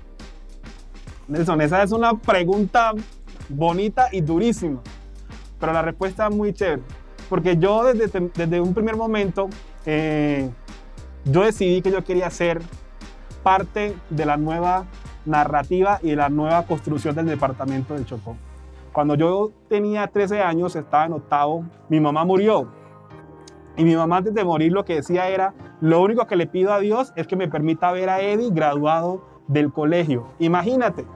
Nelson, 1.27 1.61
esa 1.63 1.83
es 1.83 1.93
una 1.93 2.15
pregunta 2.15 2.93
bonita 3.49 4.09
y 4.13 4.21
durísima, 4.21 4.81
pero 5.59 5.73
la 5.73 5.83
respuesta 5.83 6.29
es 6.29 6.35
muy 6.35 6.53
chévere, 6.53 6.83
porque 7.29 7.57
yo 7.57 7.85
desde, 7.85 8.31
desde 8.35 8.61
un 8.61 8.75
primer 8.75 8.97
momento, 8.97 9.49
eh, 9.87 10.51
yo 11.25 11.43
decidí 11.43 11.83
que 11.83 11.91
yo 11.91 12.05
quería 12.05 12.31
ser 12.31 12.61
parte 13.43 13.97
de 14.11 14.27
la 14.27 14.37
nueva 14.37 14.87
narrativa 15.25 15.99
y 16.03 16.11
de 16.11 16.17
la 16.17 16.29
nueva 16.29 16.65
construcción 16.67 17.15
del 17.15 17.27
departamento 17.27 17.95
del 17.95 18.07
Chocó. 18.07 18.37
Cuando 18.93 19.15
yo 19.15 19.53
tenía 19.69 20.07
13 20.07 20.43
años, 20.43 20.77
estaba 20.77 21.07
en 21.07 21.15
octavo, 21.15 21.65
mi 21.89 22.01
mamá 22.01 22.25
murió. 22.25 22.69
Y 23.77 23.85
mi 23.85 23.97
mamá 23.97 24.19
antes 24.19 24.35
de 24.35 24.45
morir 24.45 24.73
lo 24.73 24.85
que 24.85 24.97
decía 24.97 25.29
era, 25.29 25.55
lo 25.81 26.03
único 26.03 26.27
que 26.27 26.37
le 26.37 26.47
pido 26.47 26.73
a 26.73 26.79
Dios 26.79 27.13
es 27.17 27.27
que 27.27 27.37
me 27.37 27.49
permita 27.49 27.91
ver 27.91 28.11
a 28.11 28.21
Eddie 28.21 28.51
graduado 28.51 29.25
del 29.49 29.73
colegio. 29.73 30.27
Imagínate, 30.39 31.07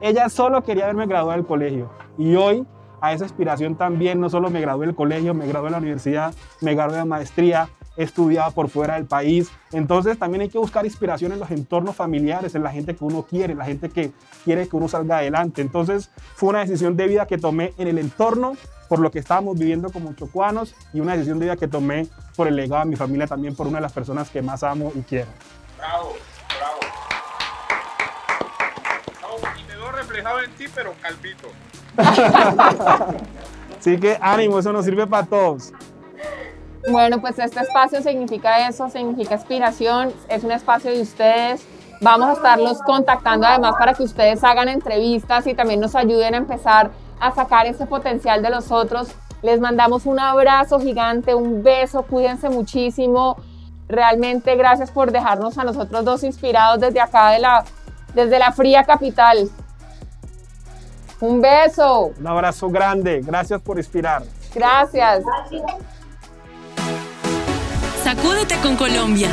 ella 0.00 0.28
solo 0.28 0.62
quería 0.62 0.86
verme 0.86 1.06
graduado 1.06 1.38
del 1.38 1.46
colegio. 1.46 1.90
Y 2.18 2.34
hoy 2.34 2.66
a 3.00 3.12
esa 3.12 3.24
aspiración 3.24 3.76
también 3.76 4.20
no 4.20 4.28
solo 4.28 4.50
me 4.50 4.60
gradué 4.60 4.86
del 4.86 4.94
colegio, 4.94 5.32
me 5.32 5.46
gradué 5.46 5.66
de 5.66 5.72
la 5.72 5.78
universidad, 5.78 6.34
me 6.60 6.74
gradué 6.74 6.98
de 6.98 7.04
maestría, 7.04 7.68
he 7.96 8.02
estudiado 8.02 8.50
por 8.52 8.68
fuera 8.68 8.94
del 8.94 9.06
país. 9.06 9.50
Entonces 9.72 10.18
también 10.18 10.42
hay 10.42 10.48
que 10.48 10.58
buscar 10.58 10.84
inspiración 10.84 11.32
en 11.32 11.40
los 11.40 11.50
entornos 11.50 11.96
familiares, 11.96 12.54
en 12.54 12.62
la 12.62 12.70
gente 12.70 12.94
que 12.94 13.04
uno 13.04 13.22
quiere, 13.22 13.54
la 13.54 13.64
gente 13.64 13.88
que 13.88 14.12
quiere 14.44 14.68
que 14.68 14.76
uno 14.76 14.88
salga 14.88 15.18
adelante. 15.18 15.62
Entonces 15.62 16.10
fue 16.34 16.50
una 16.50 16.60
decisión 16.60 16.96
de 16.96 17.06
vida 17.06 17.26
que 17.26 17.38
tomé 17.38 17.72
en 17.78 17.88
el 17.88 17.98
entorno 17.98 18.56
por 18.88 18.98
lo 18.98 19.10
que 19.10 19.18
estábamos 19.18 19.58
viviendo 19.58 19.90
como 19.90 20.12
chocuanos 20.14 20.74
y 20.92 21.00
una 21.00 21.12
decisión 21.12 21.38
de 21.38 21.46
vida 21.46 21.56
que 21.56 21.68
tomé 21.68 22.06
por 22.36 22.46
el 22.48 22.56
legado 22.56 22.84
de 22.84 22.90
mi 22.90 22.96
familia 22.96 23.26
también 23.26 23.54
por 23.54 23.66
una 23.66 23.78
de 23.78 23.82
las 23.82 23.92
personas 23.92 24.30
que 24.30 24.42
más 24.42 24.62
amo 24.62 24.92
y 24.94 25.00
quiero. 25.00 25.28
Bravo, 25.78 26.12
bravo. 26.58 26.80
y 29.58 29.64
me 29.64 29.76
veo 29.76 29.92
reflejado 29.92 30.40
en 30.40 30.50
ti, 30.52 30.66
pero 30.74 30.94
calvito. 31.00 31.48
Así 33.78 33.98
que 33.98 34.18
ánimo, 34.20 34.58
eso 34.58 34.72
nos 34.72 34.84
sirve 34.84 35.06
para 35.06 35.26
todos. 35.26 35.72
Bueno, 36.90 37.20
pues 37.20 37.38
este 37.38 37.60
espacio 37.60 38.02
significa 38.02 38.68
eso, 38.68 38.90
significa 38.90 39.34
inspiración, 39.34 40.12
es 40.28 40.44
un 40.44 40.52
espacio 40.52 40.90
de 40.90 41.00
ustedes. 41.00 41.66
Vamos 42.00 42.28
a 42.28 42.32
estarlos 42.34 42.82
contactando 42.82 43.46
además 43.46 43.74
para 43.78 43.94
que 43.94 44.02
ustedes 44.02 44.44
hagan 44.44 44.68
entrevistas 44.68 45.46
y 45.46 45.54
también 45.54 45.80
nos 45.80 45.94
ayuden 45.94 46.34
a 46.34 46.38
empezar 46.38 46.90
a 47.20 47.32
sacar 47.32 47.66
ese 47.66 47.86
potencial 47.86 48.42
de 48.42 48.50
los 48.50 48.70
otros. 48.70 49.08
Les 49.42 49.60
mandamos 49.60 50.04
un 50.04 50.18
abrazo 50.18 50.78
gigante, 50.78 51.34
un 51.34 51.62
beso, 51.62 52.02
cuídense 52.02 52.50
muchísimo. 52.50 53.36
Realmente 53.88 54.54
gracias 54.56 54.90
por 54.90 55.12
dejarnos 55.12 55.56
a 55.56 55.64
nosotros 55.64 56.04
dos 56.04 56.22
inspirados 56.24 56.80
desde 56.80 57.00
acá, 57.00 57.30
de 57.30 57.38
la, 57.38 57.64
desde 58.14 58.38
la 58.38 58.52
fría 58.52 58.84
capital. 58.84 59.48
Un 61.20 61.40
beso. 61.40 62.12
Un 62.18 62.26
abrazo 62.26 62.68
grande. 62.68 63.20
Gracias 63.22 63.60
por 63.62 63.78
inspirar. 63.78 64.22
Gracias. 64.54 65.24
Sacúdete 68.04 68.56
con 68.60 68.76
Colombia. 68.76 69.30